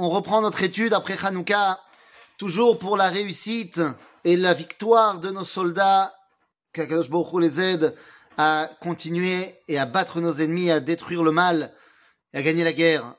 on 0.00 0.08
reprend 0.08 0.40
notre 0.40 0.62
étude 0.62 0.94
après 0.94 1.16
Hanouka, 1.22 1.78
toujours 2.38 2.78
pour 2.78 2.96
la 2.96 3.10
réussite 3.10 3.82
et 4.24 4.38
la 4.38 4.54
victoire 4.54 5.20
de 5.20 5.28
nos 5.28 5.44
soldats, 5.44 6.14
qu'Akadosh 6.72 7.10
Baruch 7.10 7.38
les 7.38 7.60
aide 7.60 7.94
à 8.38 8.70
continuer 8.80 9.54
et 9.68 9.78
à 9.78 9.84
battre 9.84 10.22
nos 10.22 10.32
ennemis, 10.32 10.70
à 10.70 10.80
détruire 10.80 11.22
le 11.22 11.32
mal 11.32 11.74
et 12.32 12.38
à 12.38 12.42
gagner 12.42 12.64
la 12.64 12.72
guerre. 12.72 13.14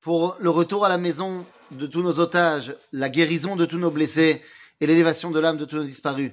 Pour 0.00 0.36
le 0.38 0.50
retour 0.50 0.84
à 0.84 0.90
la 0.90 0.98
maison 0.98 1.46
de 1.70 1.86
tous 1.86 2.02
nos 2.02 2.20
otages, 2.20 2.76
la 2.92 3.08
guérison 3.08 3.56
de 3.56 3.64
tous 3.64 3.78
nos 3.78 3.90
blessés 3.90 4.42
et 4.80 4.86
l'élévation 4.86 5.30
de 5.30 5.40
l'âme 5.40 5.56
de 5.56 5.64
tous 5.64 5.76
nos 5.76 5.84
disparus. 5.84 6.32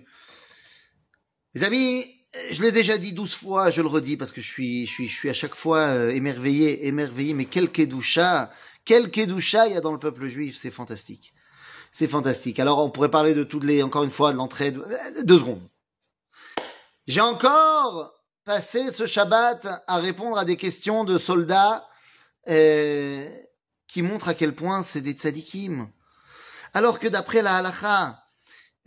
Les 1.54 1.64
amis, 1.64 2.06
je 2.52 2.62
l'ai 2.62 2.74
déjà 2.74 2.98
dit 2.98 3.14
douze 3.14 3.36
fois, 3.36 3.70
je 3.70 3.82
le 3.82 3.88
redis 3.88 4.18
parce 4.18 4.34
que 4.34 4.42
je 4.42 4.50
suis, 4.50 4.86
je 4.86 4.92
suis, 4.92 5.08
je 5.08 5.16
suis 5.16 5.30
à 5.30 5.34
chaque 5.34 5.56
fois 5.56 5.80
euh, 5.80 6.10
émerveillé, 6.10 6.88
émerveillé. 6.88 7.34
Mais 7.34 7.46
quel 7.46 7.72
kedusha, 7.72 8.52
quel 8.86 9.12
kedusha 9.12 9.68
il 9.68 9.74
y 9.74 9.78
a 9.78 9.82
dans 9.82 9.92
le 9.92 10.00
peuple 10.00 10.28
juif, 10.28 10.58
c'est 10.58 10.72
fantastique, 10.72 11.34
c'est 11.92 12.08
fantastique. 12.08 12.60
Alors 12.60 12.80
on 12.80 12.90
pourrait 12.90 13.12
parler 13.12 13.34
de 13.34 13.44
toutes 13.44 13.64
les, 13.64 13.84
encore 13.84 14.04
une 14.04 14.10
fois, 14.10 14.32
de 14.34 14.38
l'entraide. 14.38 14.78
Euh, 14.78 15.24
deux 15.24 15.40
secondes. 15.40 15.62
J'ai 17.08 17.22
encore 17.22 18.14
passé 18.46 18.92
ce 18.92 19.06
Shabbat 19.06 19.68
à 19.88 19.98
répondre 19.98 20.38
à 20.38 20.46
des 20.46 20.58
questions 20.58 21.04
de 21.04 21.18
soldats 21.18 21.88
euh, 22.50 23.30
qui 23.88 24.02
montrent 24.02 24.30
à 24.30 24.34
quel 24.34 24.56
point 24.56 24.84
c'est 24.84 25.02
des 25.02 25.14
tzadikim. 25.14 25.88
Alors 26.74 27.00
que 27.00 27.08
d'après 27.08 27.42
la 27.42 27.58
halacha, 27.58 28.24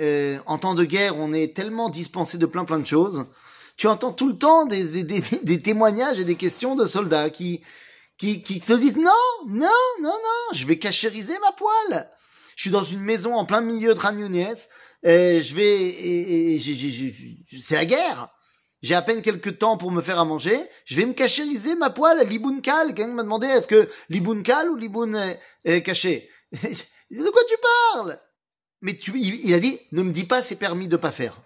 euh, 0.01 0.39
en 0.47 0.59
temps 0.59 0.75
de 0.75 0.85
guerre, 0.85 1.17
on 1.17 1.33
est 1.33 1.55
tellement 1.55 1.89
dispensé 1.89 2.37
de 2.37 2.47
plein 2.47 2.65
plein 2.65 2.79
de 2.79 2.87
choses. 2.87 3.27
Tu 3.77 3.87
entends 3.87 4.13
tout 4.13 4.29
le 4.29 4.37
temps 4.37 4.65
des, 4.65 5.63
témoignages 5.63 6.19
et 6.19 6.25
des 6.25 6.37
questions 6.37 6.75
de 6.75 6.87
soldats 6.87 7.29
qui, 7.31 7.63
qui, 8.19 8.43
qui 8.43 8.61
te 8.61 8.73
disent 8.73 8.97
non, 8.97 9.13
non, 9.47 9.69
non, 10.01 10.09
non, 10.11 10.55
je 10.55 10.67
vais 10.67 10.79
cachériser 10.79 11.39
ma 11.41 11.53
poêle. 11.53 12.09
Je 12.57 12.63
suis 12.63 12.71
dans 12.71 12.85
une 12.85 13.01
maison 13.01 13.35
en 13.35 13.45
plein 13.45 13.61
milieu 13.61 13.95
de 13.95 13.99
Ragnounès, 13.99 14.69
et 15.03 15.43
je 15.43 15.55
vais, 15.55 15.89
et, 15.89 16.61
c'est 17.61 17.75
la 17.75 17.85
guerre. 17.85 18.29
J'ai 18.83 18.95
à 18.95 19.03
peine 19.03 19.23
quelques 19.23 19.59
temps 19.59 19.77
pour 19.77 19.91
me 19.91 20.03
faire 20.03 20.19
à 20.19 20.25
manger. 20.25 20.59
Je 20.85 20.97
vais 20.97 21.07
me 21.07 21.13
cachériser 21.13 21.75
ma 21.75 21.91
poêle 21.91 22.21
à 22.21 22.25
Liboun 22.25 22.61
Kal. 22.61 22.95
Quelqu'un 22.95 23.13
m'a 23.13 23.23
demandé 23.23 23.47
est-ce 23.47 23.69
que 23.69 23.89
Liboun 24.09 24.43
Kal 24.43 24.71
ou 24.71 24.77
Liboun 24.77 25.37
est 25.65 25.83
caché? 25.83 26.31
de 26.53 27.31
quoi 27.31 27.43
tu 27.49 27.57
parles? 27.93 28.21
Mais 28.83 28.95
tu, 28.95 29.13
il, 29.19 29.55
a 29.55 29.59
dit, 29.59 29.79
ne 29.93 30.03
me 30.03 30.13
dis 30.13 30.25
pas 30.25 30.43
c'est 30.43 30.57
permis 30.57 30.89
de 30.89 30.97
pas 30.97 31.13
faire. 31.13 31.41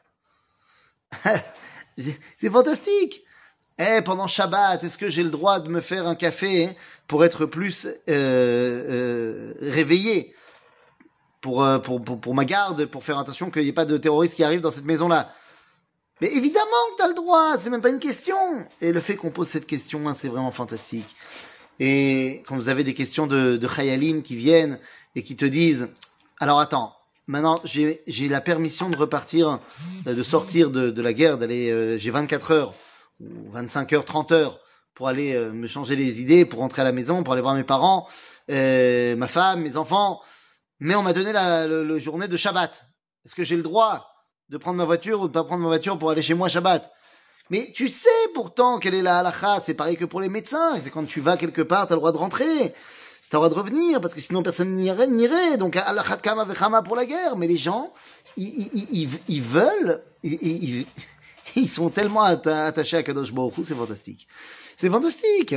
c'est 1.96 2.50
fantastique. 2.50 3.22
Eh, 3.82 4.02
pendant 4.02 4.26
Shabbat, 4.26 4.84
est-ce 4.84 4.98
que 4.98 5.08
j'ai 5.08 5.22
le 5.22 5.30
droit 5.30 5.58
de 5.58 5.70
me 5.70 5.80
faire 5.80 6.06
un 6.06 6.14
café 6.14 6.66
hein, 6.66 6.74
pour 7.06 7.24
être 7.24 7.46
plus 7.46 7.86
euh, 7.86 7.92
euh, 8.10 9.54
réveillé? 9.62 10.34
Pour, 11.40 11.64
euh, 11.64 11.78
pour, 11.78 12.34
ma 12.34 12.44
garde, 12.44 12.84
pour 12.84 13.02
faire 13.02 13.18
attention 13.18 13.50
qu'il 13.50 13.62
n'y 13.62 13.68
ait 13.68 13.72
pas 13.72 13.86
de 13.86 13.96
terroristes 13.96 14.34
qui 14.34 14.44
arrivent 14.44 14.60
dans 14.60 14.70
cette 14.70 14.84
maison-là 14.84 15.32
Mais 16.20 16.28
évidemment 16.34 16.66
que 16.90 16.96
tu 16.98 17.02
as 17.04 17.08
le 17.08 17.14
droit, 17.14 17.56
c'est 17.58 17.70
même 17.70 17.80
pas 17.80 17.88
une 17.88 17.98
question. 17.98 18.36
Et 18.82 18.92
le 18.92 19.00
fait 19.00 19.16
qu'on 19.16 19.30
pose 19.30 19.48
cette 19.48 19.66
question, 19.66 20.06
hein, 20.06 20.12
c'est 20.12 20.28
vraiment 20.28 20.50
fantastique. 20.50 21.16
Et 21.78 22.42
quand 22.46 22.56
vous 22.56 22.68
avez 22.68 22.84
des 22.84 22.92
questions 22.92 23.26
de, 23.26 23.56
Khayalim 23.66 24.20
qui 24.20 24.36
viennent 24.36 24.78
et 25.14 25.22
qui 25.22 25.36
te 25.36 25.46
disent, 25.46 25.88
alors 26.38 26.60
attends, 26.60 26.94
Maintenant, 27.26 27.60
j'ai 27.64 28.28
la 28.28 28.40
permission 28.40 28.90
de 28.90 28.96
repartir, 28.96 29.60
de 30.04 30.22
sortir 30.22 30.70
de, 30.70 30.90
de 30.90 31.02
la 31.02 31.12
guerre, 31.12 31.38
d'aller. 31.38 31.70
Euh, 31.70 31.96
j'ai 31.96 32.10
24 32.10 32.50
heures, 32.50 32.74
ou 33.20 33.50
25 33.52 33.92
heures, 33.92 34.04
30 34.04 34.32
heures 34.32 34.60
pour 34.94 35.08
aller 35.08 35.34
euh, 35.34 35.52
me 35.52 35.66
changer 35.66 35.96
les 35.96 36.20
idées, 36.20 36.44
pour 36.44 36.60
rentrer 36.60 36.82
à 36.82 36.84
la 36.84 36.92
maison, 36.92 37.22
pour 37.22 37.32
aller 37.32 37.42
voir 37.42 37.54
mes 37.54 37.64
parents, 37.64 38.08
ma 38.48 39.26
femme, 39.26 39.62
mes 39.62 39.76
enfants. 39.76 40.20
Mais 40.80 40.94
on 40.94 41.02
m'a 41.02 41.12
donné 41.12 41.32
la, 41.32 41.98
journée 41.98 42.28
de 42.28 42.36
Shabbat. 42.36 42.86
Est-ce 43.24 43.34
que 43.34 43.44
j'ai 43.44 43.56
le 43.56 43.62
droit 43.62 44.12
de 44.48 44.56
prendre 44.56 44.78
ma 44.78 44.84
voiture 44.84 45.20
ou 45.20 45.28
de 45.28 45.32
pas 45.32 45.44
prendre 45.44 45.62
ma 45.62 45.68
voiture 45.68 45.98
pour 45.98 46.10
aller 46.10 46.22
chez 46.22 46.34
moi 46.34 46.48
Shabbat? 46.48 46.90
Mais 47.50 47.72
tu 47.74 47.88
sais 47.88 48.08
pourtant 48.34 48.78
quelle 48.78 48.94
est 48.94 49.02
la 49.02 49.18
halakha. 49.18 49.60
C'est 49.62 49.74
pareil 49.74 49.96
que 49.96 50.04
pour 50.04 50.20
les 50.20 50.28
médecins. 50.28 50.78
C'est 50.82 50.90
quand 50.90 51.06
tu 51.06 51.20
vas 51.20 51.36
quelque 51.36 51.62
part, 51.62 51.86
tu 51.86 51.92
as 51.92 51.96
le 51.96 52.00
droit 52.00 52.12
de 52.12 52.16
rentrer 52.16 52.74
t'as 53.30 53.38
le 53.38 53.48
droit 53.48 53.48
de 53.48 53.54
revenir, 53.54 54.00
parce 54.00 54.12
que 54.12 54.20
sinon 54.20 54.42
personne 54.42 54.74
n'irait, 54.74 55.56
donc 55.56 55.76
Allah 55.76 56.02
kama 56.20 56.82
pour 56.82 56.96
la 56.96 57.06
guerre, 57.06 57.36
mais 57.36 57.46
les 57.46 57.56
gens, 57.56 57.92
ils, 58.36 59.08
ils, 59.28 59.42
veulent, 59.42 60.02
ils, 60.24 60.84
ils, 61.56 61.68
sont 61.68 61.90
tellement 61.90 62.22
attachés 62.22 62.96
à 62.96 63.02
Kadosh 63.02 63.32
Baruch 63.32 63.54
c'est 63.64 63.74
fantastique. 63.74 64.28
C'est 64.76 64.90
fantastique. 64.90 65.54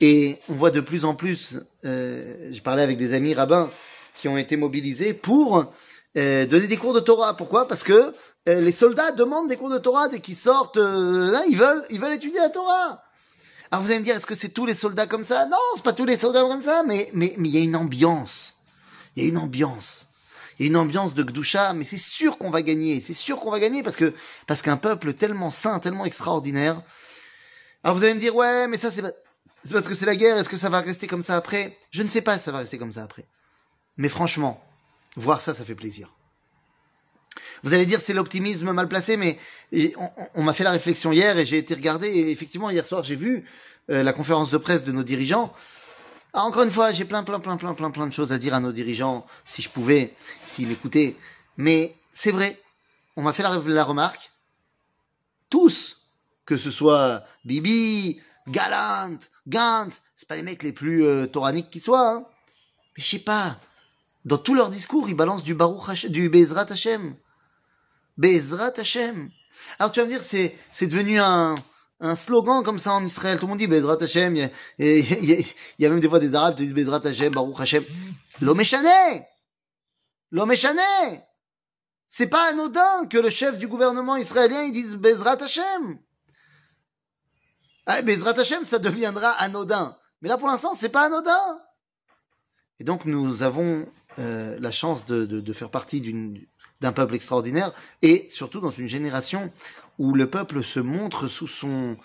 Et 0.00 0.38
on 0.48 0.54
voit 0.54 0.70
de 0.70 0.80
plus 0.80 1.04
en 1.04 1.14
plus, 1.14 1.58
euh, 1.84 2.50
je 2.52 2.60
parlais 2.60 2.82
avec 2.82 2.96
des 2.96 3.14
amis 3.14 3.34
rabbins 3.34 3.70
qui 4.16 4.28
ont 4.28 4.36
été 4.36 4.56
mobilisés 4.56 5.14
pour 5.14 5.72
euh, 6.16 6.46
donner 6.46 6.66
des 6.66 6.76
cours 6.76 6.94
de 6.94 7.00
Torah. 7.00 7.36
Pourquoi? 7.36 7.66
Parce 7.66 7.82
que 7.82 8.14
euh, 8.48 8.60
les 8.60 8.72
soldats 8.72 9.10
demandent 9.12 9.48
des 9.48 9.56
cours 9.56 9.70
de 9.70 9.78
Torah 9.78 10.08
dès 10.08 10.20
qu'ils 10.20 10.36
sortent. 10.36 10.76
Euh, 10.76 11.30
là, 11.30 11.42
ils 11.48 11.56
veulent, 11.56 11.84
ils 11.90 12.00
veulent 12.00 12.14
étudier 12.14 12.38
la 12.38 12.50
Torah. 12.50 13.02
Alors 13.70 13.82
vous 13.82 13.90
allez 13.90 13.98
me 13.98 14.04
dire, 14.04 14.14
est-ce 14.14 14.26
que 14.26 14.36
c'est 14.36 14.50
tous 14.50 14.66
les 14.66 14.74
soldats 14.74 15.06
comme 15.06 15.24
ça? 15.24 15.46
Non, 15.46 15.56
c'est 15.74 15.82
pas 15.82 15.92
tous 15.92 16.04
les 16.04 16.16
soldats 16.16 16.42
comme 16.42 16.62
ça, 16.62 16.84
mais 16.86 17.10
mais 17.14 17.34
mais 17.38 17.48
il 17.48 17.54
y 17.54 17.58
a 17.58 17.64
une 17.64 17.74
ambiance. 17.74 18.54
Il 19.16 19.24
y 19.24 19.26
a 19.26 19.28
une 19.28 19.38
ambiance. 19.38 20.06
A 20.60 20.64
une 20.64 20.76
ambiance 20.76 21.14
de 21.14 21.22
Gdusha, 21.22 21.72
mais 21.74 21.84
c'est 21.84 21.98
sûr 21.98 22.38
qu'on 22.38 22.50
va 22.50 22.62
gagner. 22.62 23.00
C'est 23.00 23.14
sûr 23.14 23.40
qu'on 23.40 23.50
va 23.50 23.60
gagner 23.60 23.82
parce 23.82 23.96
que 23.96 24.12
parce 24.46 24.62
qu'un 24.62 24.76
peuple 24.76 25.14
tellement 25.14 25.50
saint, 25.50 25.78
tellement 25.80 26.04
extraordinaire. 26.04 26.80
Alors 27.82 27.96
vous 27.96 28.04
allez 28.04 28.14
me 28.14 28.20
dire, 28.20 28.34
ouais, 28.36 28.68
mais 28.68 28.78
ça 28.78 28.90
c'est 28.90 29.02
c'est 29.64 29.72
parce 29.72 29.88
que 29.88 29.94
c'est 29.94 30.06
la 30.06 30.16
guerre. 30.16 30.36
Est-ce 30.36 30.48
que 30.48 30.56
ça 30.56 30.68
va 30.68 30.80
rester 30.80 31.06
comme 31.06 31.22
ça 31.22 31.36
après? 31.36 31.76
Je 31.90 32.02
ne 32.02 32.08
sais 32.08 32.22
pas 32.22 32.38
si 32.38 32.44
ça 32.44 32.52
va 32.52 32.58
rester 32.58 32.78
comme 32.78 32.92
ça 32.92 33.02
après. 33.02 33.26
Mais 33.96 34.08
franchement, 34.08 34.62
voir 35.16 35.40
ça, 35.40 35.54
ça 35.54 35.64
fait 35.64 35.74
plaisir. 35.74 36.14
Vous 37.62 37.72
allez 37.72 37.86
dire 37.86 38.00
c'est 38.00 38.12
l'optimisme 38.12 38.70
mal 38.72 38.88
placé, 38.88 39.16
mais 39.16 39.38
on, 40.34 40.42
m'a 40.42 40.52
fait 40.52 40.64
la 40.64 40.70
réflexion 40.70 41.12
hier 41.12 41.38
et 41.38 41.46
j'ai 41.46 41.58
été 41.58 41.74
regardé 41.74 42.08
et 42.08 42.30
effectivement 42.30 42.70
hier 42.70 42.86
soir 42.86 43.02
j'ai 43.02 43.16
vu 43.16 43.44
euh, 43.90 44.02
la 44.02 44.12
conférence 44.12 44.50
de 44.50 44.58
presse 44.58 44.84
de 44.84 44.92
nos 44.92 45.02
dirigeants. 45.02 45.52
Ah, 46.36 46.42
encore 46.42 46.64
une 46.64 46.72
fois, 46.72 46.90
j'ai 46.90 47.04
plein, 47.04 47.22
plein, 47.22 47.38
plein, 47.38 47.56
plein, 47.56 47.74
plein, 47.74 47.92
plein 47.92 48.08
de 48.08 48.12
choses 48.12 48.32
à 48.32 48.38
dire 48.38 48.54
à 48.54 48.60
nos 48.60 48.72
dirigeants, 48.72 49.24
si 49.44 49.62
je 49.62 49.70
pouvais, 49.70 50.12
s'ils 50.48 50.66
m'écoutaient. 50.66 51.14
Mais 51.56 51.94
c'est 52.12 52.32
vrai, 52.32 52.60
on 53.14 53.22
m'a 53.22 53.32
fait 53.32 53.44
la, 53.44 53.84
remarque, 53.84 54.32
tous, 55.48 56.00
que 56.44 56.58
ce 56.58 56.72
soit 56.72 57.22
Bibi, 57.44 58.20
Galant, 58.48 59.16
Gantz, 59.46 60.02
c'est 60.16 60.26
pas 60.26 60.34
les 60.34 60.42
mecs 60.42 60.64
les 60.64 60.72
plus 60.72 61.04
euh, 61.04 61.26
toraniques 61.26 61.70
qui 61.70 61.78
soient, 61.78 62.10
hein. 62.10 62.26
mais 62.96 63.02
je 63.04 63.10
sais 63.10 63.20
pas, 63.20 63.56
dans 64.24 64.38
tous 64.38 64.56
leurs 64.56 64.70
discours, 64.70 65.08
ils 65.08 65.14
balancent 65.14 65.44
du 65.44 65.54
Baruch 65.54 66.06
du 66.06 66.30
Bezrat 66.30 66.66
Hashem. 66.68 67.14
Bezrat 68.18 68.72
Hashem. 68.76 69.30
Alors 69.78 69.92
tu 69.92 70.00
vas 70.00 70.06
me 70.06 70.10
dire, 70.10 70.22
c'est 70.22 70.86
devenu 70.88 71.20
un, 71.20 71.54
un 72.04 72.14
slogan 72.14 72.62
comme 72.62 72.78
ça 72.78 72.92
en 72.92 73.04
Israël. 73.04 73.38
Tout 73.38 73.46
le 73.46 73.50
monde 73.50 73.58
dit 73.58 73.66
Bezrat 73.66 73.96
Hashem. 74.00 74.36
Il 74.36 74.50
y, 75.78 75.86
a, 75.86 75.88
même 75.88 76.00
des 76.00 76.08
fois 76.08 76.20
des 76.20 76.34
Arabes 76.34 76.54
qui 76.54 76.64
disent 76.64 76.74
Bezrat 76.74 77.00
Hashem, 77.04 77.32
Baruch 77.32 77.58
Hashem. 77.58 77.84
L'homme 78.42 78.62
L'homme 80.30 80.52
est 80.52 80.66
C'est 82.08 82.26
pas 82.26 82.50
anodin 82.50 83.06
que 83.08 83.18
le 83.18 83.30
chef 83.30 83.58
du 83.58 83.68
gouvernement 83.68 84.16
israélien 84.16 84.62
il 84.64 84.72
dise 84.72 84.96
Bezrat 84.96 85.42
Hashem. 85.42 85.98
Ah, 87.86 88.02
Bezrat 88.02 88.38
Hashem, 88.38 88.64
ça 88.66 88.78
deviendra 88.78 89.30
anodin. 89.30 89.96
Mais 90.20 90.28
là, 90.28 90.36
pour 90.36 90.48
l'instant, 90.48 90.74
c'est 90.74 90.90
pas 90.90 91.06
anodin. 91.06 91.60
Et 92.80 92.84
donc, 92.84 93.06
nous 93.06 93.42
avons 93.42 93.86
euh, 94.18 94.58
la 94.60 94.70
chance 94.70 95.06
de 95.06 95.52
faire 95.52 95.70
partie 95.70 96.00
d'une 96.00 96.44
d'un 96.84 96.92
peuple 96.92 97.14
extraordinaire, 97.14 97.72
et 98.02 98.26
surtout 98.28 98.60
dans 98.60 98.70
une 98.70 98.88
génération 98.88 99.50
où 99.98 100.12
le 100.12 100.28
peuple 100.28 100.62
se 100.62 100.80
montre 100.80 101.28
sous 101.28 101.48
son, 101.48 101.96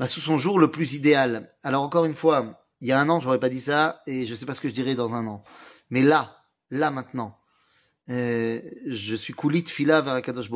bah, 0.00 0.08
sous 0.08 0.20
son 0.20 0.38
jour 0.38 0.58
le 0.58 0.70
plus 0.72 0.94
idéal. 0.94 1.52
Alors 1.62 1.84
encore 1.84 2.04
une 2.04 2.14
fois, 2.14 2.60
il 2.80 2.88
y 2.88 2.92
a 2.92 2.98
un 2.98 3.08
an, 3.08 3.20
j'aurais 3.20 3.38
pas 3.38 3.48
dit 3.48 3.60
ça, 3.60 4.02
et 4.08 4.26
je 4.26 4.34
sais 4.34 4.44
pas 4.44 4.54
ce 4.54 4.60
que 4.60 4.68
je 4.68 4.74
dirais 4.74 4.96
dans 4.96 5.14
un 5.14 5.24
an. 5.28 5.44
Mais 5.90 6.02
là, 6.02 6.42
là 6.72 6.90
maintenant, 6.90 7.38
euh, 8.10 8.60
je 8.88 9.14
suis 9.14 9.34
coulit 9.34 9.64
fila 9.64 10.00
vers 10.00 10.14
Akadosh 10.14 10.50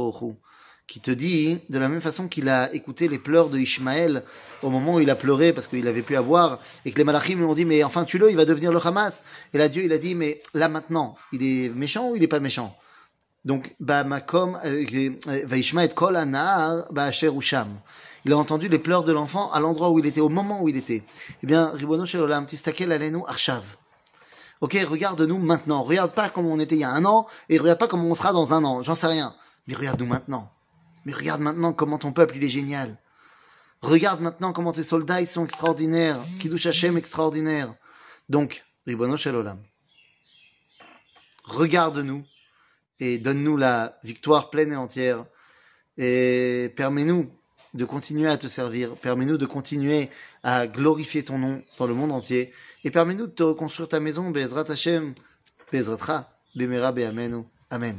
qui 0.88 0.98
te 1.00 1.12
dit, 1.12 1.60
de 1.68 1.78
la 1.78 1.88
même 1.88 2.00
façon 2.00 2.28
qu'il 2.28 2.48
a 2.48 2.72
écouté 2.74 3.06
les 3.06 3.18
pleurs 3.18 3.48
de 3.48 3.58
Ishmaël 3.58 4.24
au 4.62 4.70
moment 4.70 4.94
où 4.94 5.00
il 5.00 5.10
a 5.10 5.16
pleuré 5.16 5.52
parce 5.52 5.68
qu'il 5.68 5.86
avait 5.86 6.02
pu 6.02 6.16
avoir, 6.16 6.58
et 6.84 6.90
que 6.90 6.98
les 6.98 7.04
malachim 7.04 7.36
lui 7.36 7.44
ont 7.44 7.54
dit, 7.54 7.64
mais 7.64 7.84
enfin 7.84 8.04
tu 8.04 8.18
le, 8.18 8.28
il 8.28 8.36
va 8.36 8.44
devenir 8.44 8.72
le 8.72 8.84
Hamas. 8.84 9.22
Et 9.52 9.58
là 9.58 9.68
Dieu, 9.68 9.84
il 9.84 9.92
a 9.92 9.98
dit, 9.98 10.16
mais 10.16 10.42
là 10.52 10.68
maintenant, 10.68 11.16
il 11.32 11.44
est 11.44 11.68
méchant 11.68 12.10
ou 12.10 12.16
il 12.16 12.24
est 12.24 12.28
pas 12.28 12.40
méchant? 12.40 12.76
Donc, 13.46 13.76
Makom, 13.78 14.58
euh, 14.64 14.84
et 14.90 15.88
Kol 15.94 16.18
Usham. 17.38 17.68
Il 18.24 18.32
a 18.32 18.36
entendu 18.36 18.68
les 18.68 18.80
pleurs 18.80 19.04
de 19.04 19.12
l'enfant 19.12 19.52
à 19.52 19.60
l'endroit 19.60 19.90
où 19.90 20.00
il 20.00 20.06
était, 20.06 20.20
au 20.20 20.28
moment 20.28 20.62
où 20.62 20.68
il 20.68 20.76
était. 20.76 21.04
Eh 21.44 21.46
bien, 21.46 21.70
Ribono 21.70 22.04
Shelolam, 22.06 22.46
Tistakel 22.46 22.90
Alenu 22.90 23.20
Arshav. 23.28 23.62
Ok, 24.60 24.76
regarde-nous 24.88 25.38
maintenant. 25.38 25.84
Regarde 25.84 26.12
pas 26.12 26.28
comment 26.28 26.50
on 26.50 26.58
était 26.58 26.74
il 26.74 26.80
y 26.80 26.84
a 26.84 26.90
un 26.90 27.04
an, 27.04 27.28
et 27.48 27.58
regarde 27.58 27.78
pas 27.78 27.86
comment 27.86 28.06
on 28.06 28.16
sera 28.16 28.32
dans 28.32 28.52
un 28.52 28.64
an. 28.64 28.82
J'en 28.82 28.96
sais 28.96 29.06
rien. 29.06 29.32
Mais 29.68 29.74
regarde-nous 29.74 30.06
maintenant. 30.06 30.50
Mais 31.04 31.12
regarde 31.12 31.40
maintenant 31.40 31.72
comment 31.72 31.98
ton 31.98 32.10
peuple, 32.12 32.34
il 32.36 32.42
est 32.42 32.48
génial. 32.48 32.98
Regarde 33.80 34.22
maintenant 34.22 34.52
comment 34.52 34.72
tes 34.72 34.82
soldats, 34.82 35.20
ils 35.20 35.28
sont 35.28 35.44
extraordinaires. 35.44 36.18
Kiddush 36.40 36.66
Hashem 36.66 36.96
extraordinaire. 36.96 37.72
Donc, 38.28 38.64
Ribono 38.88 39.16
Shelolam. 39.16 39.62
regarde-nous 41.44 42.24
et 43.00 43.18
donne-nous 43.18 43.56
la 43.56 43.98
victoire 44.02 44.50
pleine 44.50 44.72
et 44.72 44.76
entière. 44.76 45.24
Et 45.98 46.72
permets-nous 46.76 47.30
de 47.76 47.84
continuer 47.84 48.28
à 48.28 48.36
te 48.36 48.48
servir, 48.48 48.94
permets-nous 48.96 49.36
de 49.36 49.46
continuer 49.46 50.08
à 50.42 50.66
glorifier 50.66 51.22
ton 51.24 51.38
nom 51.38 51.62
dans 51.78 51.86
le 51.86 51.94
monde 51.94 52.10
entier, 52.10 52.52
et 52.84 52.90
permets-nous 52.90 53.26
de 53.26 53.32
te 53.32 53.42
reconstruire 53.42 53.88
ta 53.88 54.00
maison, 54.00 54.30
Bezrat 54.30 54.70
Hashem, 54.70 55.14
Bezratra, 55.70 56.30
Bemera 56.54 56.92
Be'amenu. 56.92 57.44
Amen. 57.70 57.94